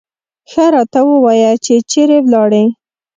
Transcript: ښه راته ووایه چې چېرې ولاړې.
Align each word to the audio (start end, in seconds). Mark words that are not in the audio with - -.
ښه 0.49 0.65
راته 0.73 0.99
ووایه 1.09 1.51
چې 1.65 1.73
چېرې 1.91 2.17
ولاړې. 2.25 2.63